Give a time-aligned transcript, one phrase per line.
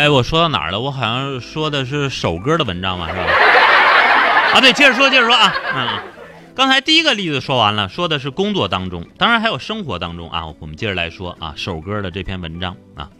[0.00, 0.80] 哎，我说到哪儿了？
[0.80, 3.22] 我好像说的是首歌的文章嘛，是吧？
[4.54, 5.88] 啊，对，接着说，接着说啊，嗯，
[6.54, 10.46] 刚才第一个例子说完了，说的是工作当中，当然还有生活当中啊。
[10.58, 13.10] 我们接着来说啊，首歌的这篇文章啊，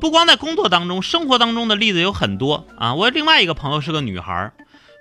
[0.00, 2.94] 不光在工作当中，生活当中的例子有很多啊。
[2.94, 4.50] 我另外一个朋友是个女孩，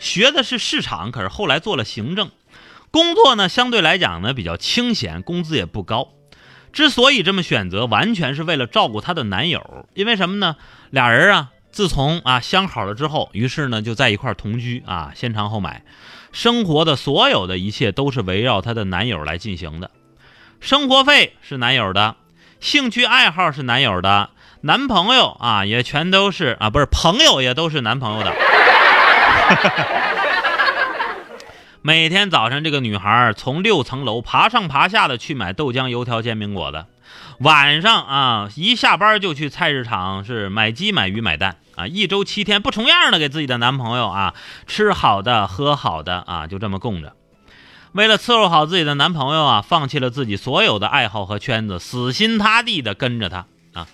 [0.02, 2.32] 学的是市场，可是后来做了行政，
[2.92, 6.10] 工作呢相对来讲呢比较清闲，工资也不高。
[6.78, 9.88] 之所以这么选择，完全是为了照顾她的男友。
[9.96, 10.58] 因为什么呢？
[10.92, 15.82] 俩人啊，自从啊相好了之后，于是呢就在一块同居啊，先尝后买，
[16.32, 19.90] 生活的所有的一切都是围绕她的男友来进行的。
[20.60, 22.16] 生活费是男友的，
[22.60, 24.30] 兴趣爱好是男友的，
[24.62, 28.32] 男朋友啊也全都是啊，不是朋友也都是男朋友的。
[31.82, 36.86] 每天早上，这个女孩从六层楼爬上爬下的去买豆浆、油条、煎饼果子；
[37.40, 44.34] 晚上啊，一下班就去菜市场是买鸡、买鱼、买蛋啊，一周七天不重样的给自己的男朋友啊
[44.66, 47.14] 吃好的、喝好的啊，就这么供着。
[47.94, 53.88] 为了伺候好自己的男朋友啊，放弃了自己所有的爱好和圈子，死心塌地的跟着他啊。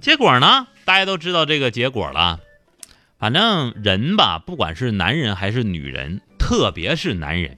[0.00, 2.40] 结果呢，大家都知道这个结果了。
[3.18, 6.22] 反正人吧，不管是男人还是女人。
[6.40, 7.56] 特别是男人，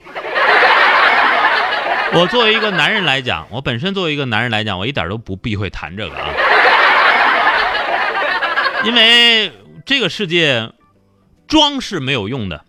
[2.13, 6.29] 我作为一个男人来讲，我本身作为一个男人来讲，我一点都不避讳谈这个啊，
[8.83, 9.51] 因为
[9.83, 10.71] 这个世界
[11.47, 12.63] 装是没有用的，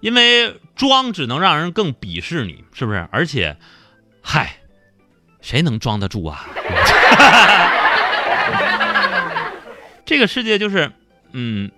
[0.00, 3.06] 因为装只能让人更鄙视你，是不是？
[3.12, 3.56] 而且，
[4.22, 4.56] 嗨，
[5.40, 6.46] 谁能装得住啊？
[10.04, 10.90] 这个世界就是，
[11.32, 11.70] 嗯，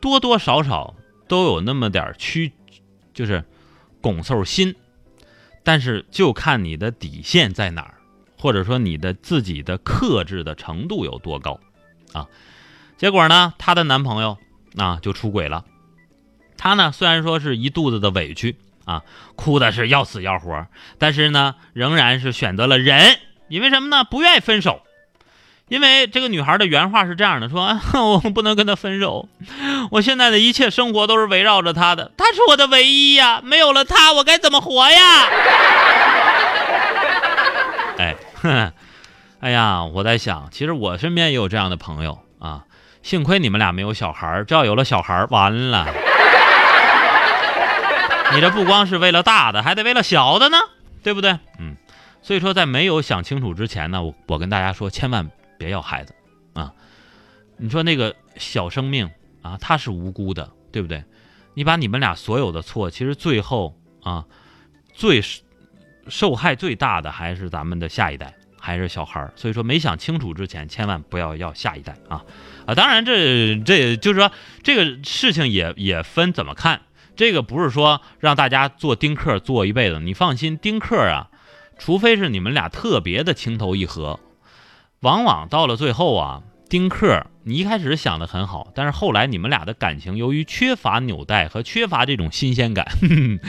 [0.00, 0.94] 多多少少。
[1.28, 2.52] 都有那么点屈，
[3.12, 3.44] 就是
[4.00, 4.74] 拱嗖心，
[5.62, 7.94] 但是就看你的底线在哪儿，
[8.38, 11.58] 或者说你的自己的克制的程度有多高
[12.12, 12.26] 啊。
[12.96, 14.38] 结果呢，她的男朋友
[14.76, 15.64] 啊就出轨了。
[16.56, 19.02] 她呢虽然说是一肚子的委屈啊，
[19.34, 20.66] 哭的是要死要活，
[20.98, 24.04] 但是呢仍然是选择了忍，因为什么呢？
[24.04, 24.80] 不愿意分手。
[25.68, 29.28] 因为这个女孩的原话是这样的：说 我不能跟他分手，
[29.90, 35.00] 我现在的一切生活都是围绕着他的，他是我的唯一呀，没有了他，我该怎么活呀？
[37.98, 38.72] 哎，哼
[39.40, 42.62] 哎呀，我在想，其实我身边也有这样的朋友啊，
[43.02, 45.88] 幸亏你们俩没有小孩，这要有了小孩，完了，
[48.32, 50.58] 你这不光是为了大的，还得为了小的呢，
[51.02, 51.36] 对不对？
[51.58, 51.74] 嗯，
[52.22, 55.28] 所以说在没有想清楚之前呢，我我跟大家说，千万。
[55.58, 56.14] 别要孩子，
[56.54, 56.72] 啊！
[57.56, 59.10] 你说那个小生命
[59.42, 61.02] 啊，他是无辜的，对不对？
[61.54, 64.26] 你把你们俩所有的错，其实最后啊，
[64.92, 65.22] 最
[66.08, 69.32] 受害最大的还是咱们的下一代，还是小孩儿。
[69.36, 72.22] 所以说，没想清楚之前，千万不要要下一代啊！
[72.66, 74.30] 啊，当然这这就是说
[74.62, 76.82] 这个事情也也分怎么看，
[77.16, 79.98] 这个不是说让大家做丁克做一辈子。
[79.98, 81.30] 你放心，丁克啊，
[81.78, 84.20] 除非是你们俩特别的情投意合。
[85.06, 92.84] 往往到了最后啊，丁克，你一开始想的很好，但是后来你们俩的感情由于缺乏纽带和缺乏这种新鲜感，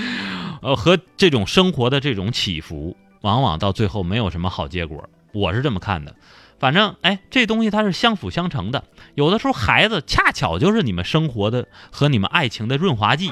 [0.62, 5.10] 呃，和这种生活的这种起伏，往往到最后没有什么好结果。
[5.34, 6.14] 我是这么看的，
[6.60, 8.84] 反正哎，这东西它是相辅相成的。
[9.16, 13.32] 有的时候孩子恰巧就是你们生活的和你们爱情的润滑剂，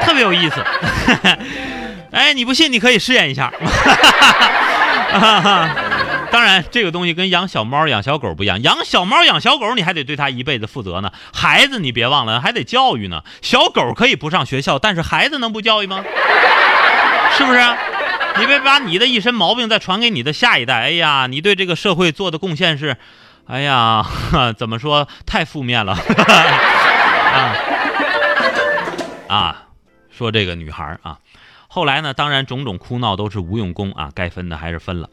[0.00, 0.64] 特别有意思。
[2.10, 3.52] 哎，你不信你可以试验一下。
[6.30, 8.62] 当然，这个东西跟养小猫、养小狗不一样。
[8.62, 11.12] 养小猫、养小狗，你还得对它一辈子负责呢。
[11.32, 13.22] 孩子，你别忘了，还得教育呢。
[13.40, 16.04] 小狗可以不上学校，但是孩子能不教育吗？
[17.36, 17.60] 是不是？
[18.38, 20.74] 你别把你的一身毛病再传给你的下一代。
[20.74, 22.96] 哎呀，你对这个社会做的贡献是，
[23.46, 24.06] 哎呀，
[24.56, 25.08] 怎么说？
[25.26, 25.92] 太负面了。
[27.32, 27.56] 啊
[29.28, 29.56] 啊，
[30.10, 31.18] 说这个女孩啊，
[31.68, 35.08] 后来呢，当然种种哭闹都是无用功啊，该分的还是分了。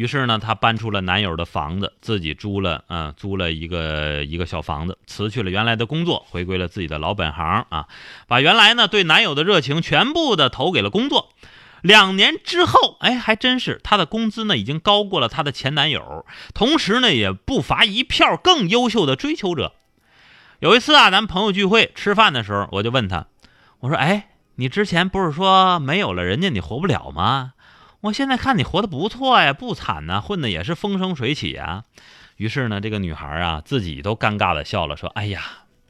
[0.00, 7.86] 于是呢，她搬出了男友的房子，自己租了，嗯，租了一个一个小房子，辞去了原来的工作，回归了自己的老本行啊，
[8.26, 11.28] 把原来呢对男友的热情全部的投给了工作。
[11.82, 16.24] 两年之后，哎，还真是她的工资呢已经高过了她的前男友，
[16.54, 19.74] 同时呢也不乏一票更优秀的追求者。
[20.60, 23.26] 有一次啊，咱朋友聚会吃饭的时候，我就问他，
[23.80, 27.52] 我说，哎，你之前不是说没有了人家你活不了吗？
[28.02, 31.84] 我现在看你活得不错呀，不惨呐，混的也是风生水起啊。
[32.36, 35.42] 于是呢，这个女孩啊，自己都尴尬的笑了，说：“哎呀，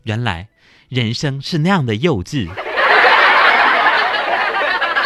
[0.02, 0.48] 原来
[0.88, 2.48] 人生是那样的幼稚，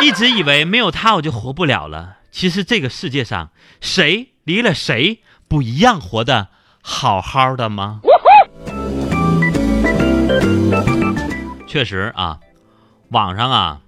[0.01, 2.21] 一直以为没有他我就活不了了。
[2.31, 3.51] 其实这个世界上，
[3.83, 6.49] 谁离了谁不一样活得
[6.81, 8.01] 好好的吗？
[11.67, 12.39] 确实啊，
[13.11, 13.81] 网上啊，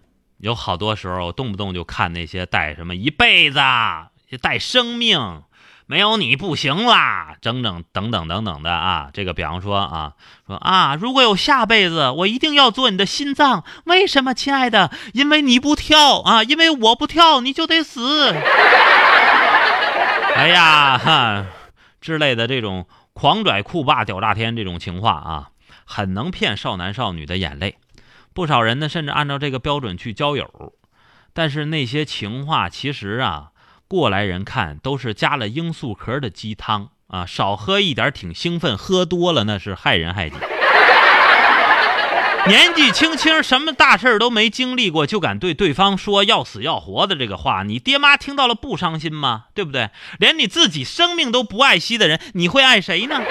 [0.47, 3.59] 有好多时候动不动就看那些带什么一辈子、
[4.41, 5.43] 带生命。
[5.87, 9.11] 没有你不行啦，整整等等等等的啊！
[9.13, 10.13] 这个比方说啊，
[10.47, 13.65] 说啊，如果有下辈子，我一定要做你的心脏。
[13.87, 14.93] 为什么，亲爱的？
[15.15, 18.31] 因为你不跳啊，因为我不跳，你就得死。
[20.35, 21.47] 哎呀，哈，
[22.01, 25.51] 之类的这种狂拽酷霸屌炸天这种情话啊，
[25.85, 27.77] 很能骗少男少女的眼泪。
[28.37, 30.75] 不少人呢，甚至按照这个标准去交友，
[31.33, 33.49] 但是那些情话其实啊。
[33.89, 40.37] 过来人看都是加了罂粟壳的鸡汤啊，少喝一点挺兴奋，喝多了那是害人害己。
[42.47, 49.45] 年纪轻轻，什么大事都没经历过，就敢对对方说要死要活的这个话，你爹妈听到了不伤心吗？
[49.55, 49.89] 对不对？
[50.19, 53.23] 连你自己生命都不爱惜的人，你会爱谁呢？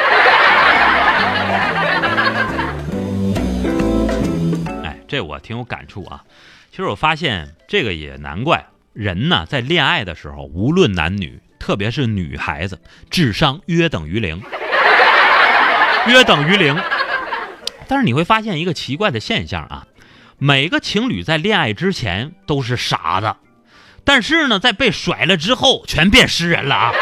[5.15, 6.25] 这我挺有感触啊。
[6.71, 8.65] 其实我发现这个也难怪。
[8.91, 14.41] 人呢，在恋爱的时候，无论男女，特别是女孩子，智商约等于零，
[16.07, 16.77] 约等于零。
[17.87, 19.87] 但是你会发现一个奇怪的现象啊，
[20.37, 23.35] 每个情侣在恋爱之前都是傻子，
[24.03, 26.93] 但是呢，在被甩了之后，全变诗人了啊！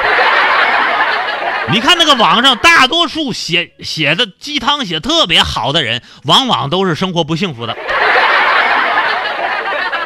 [1.72, 7.76] 你看那个网上大多数写写的鸡汤写特别好的人，往往都是生活不幸福的。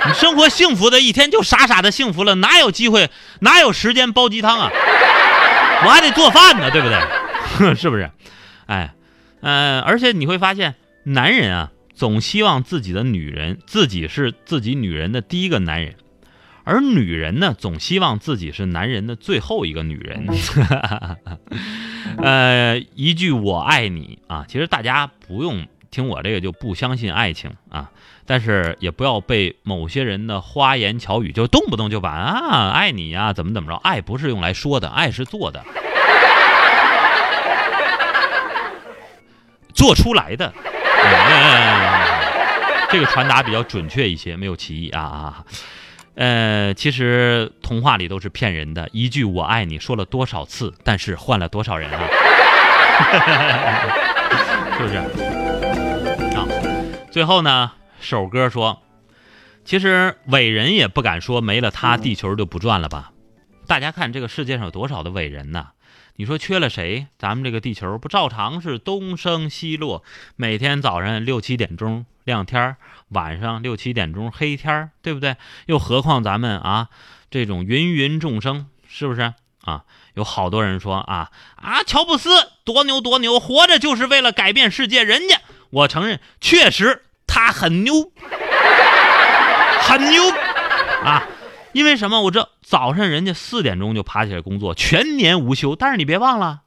[0.05, 3.09] 你生活幸福的一天就傻傻的幸福了，哪有机会，
[3.41, 4.71] 哪有时间煲鸡汤啊？
[5.83, 7.75] 我还得做饭呢，对不对？
[7.75, 8.09] 是不是？
[8.67, 8.93] 哎，
[9.41, 15.95] 嗯，而且你会发现，男人啊，总希望自己的女人自己是自己女人的第一个男人，
[16.67, 20.27] 而女人呢，总希望自己是男人的最后一个女人。
[22.21, 25.65] 呃，一句我爱你啊，其实大家不用。
[25.89, 27.89] 听我这个就不相信爱情啊，
[28.25, 35.63] 但是也不要被某些人的花言巧语就动不动就把啊爱你呀怎么怎么着，爱不是用来说的，爱是做的，
[39.73, 40.53] 做出来的，
[42.91, 45.45] 这个传达比较准确一些，没有歧义啊啊，
[46.17, 51.99] 呃，其实童话里都是骗人的，一句我爱你说了多少次，但是换了多少人啊，
[54.77, 54.95] 是不是？
[56.35, 56.47] 啊
[57.11, 58.81] 最后呢，首歌说
[59.63, 63.11] ：“其实伟人也不敢说没了他，地球就不转了吧？
[63.67, 65.67] 大家看这个世界上有多少的伟人呢？
[66.19, 70.03] 你说缺了谁，咱们这个地球不照常是东升西落？
[70.35, 72.75] 每天早上六七点钟亮天，
[73.09, 75.37] 晚上六七点钟黑天，对不对？
[75.67, 76.89] 又何况咱们啊，
[77.29, 79.83] 这种芸芸众生，是不是啊？
[80.15, 82.29] 有好多人说啊啊，乔布斯
[82.63, 85.03] 多牛多牛，活着就是为了改变世界。
[85.03, 85.39] 人家，
[85.69, 87.93] 我承认，确实。”他很牛，
[89.81, 90.23] 很牛
[91.03, 91.27] 啊！
[91.73, 92.21] 因为什么？
[92.21, 95.75] 我知道早上人家四点钟就爬起来工作，全年无休。
[95.75, 96.61] 但是你别忘了，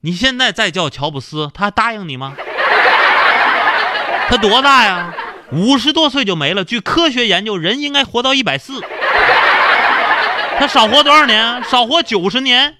[0.00, 2.34] 你现在再叫乔布斯，他答应你吗？
[4.28, 5.14] 他多大呀？
[5.52, 6.64] 五十多岁就没了。
[6.64, 8.82] 据科学研究，人应该活到一百四，
[10.58, 11.64] 他少活多少年？
[11.64, 12.76] 少活九十年，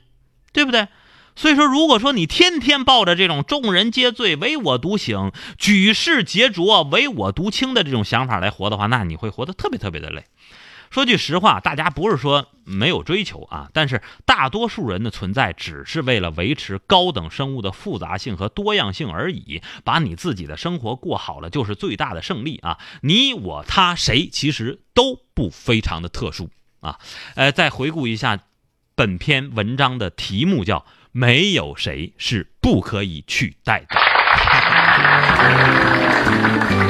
[0.52, 0.88] 对不对？
[1.34, 10.24] 所以说，如果说你天天抱着这种众人皆醉唯我独醒、举世皆浊唯我独清的这种想法来活的话，那你会活得特别特别的累。
[10.90, 19.62] 说句实话，大家不是说没有追求啊，但是大多数人的存在只是为了维持高等生物的复杂性和多样性而已。
[19.84, 22.78] 把你自己的生活过好了，就是最大的胜利啊！
[23.02, 26.98] 你我他谁，其实都不非常的特殊啊。
[27.34, 28.38] 呃，再回顾一下
[28.94, 30.84] 本篇文章的题目，叫。
[31.10, 33.96] 没有谁是不可以取代的。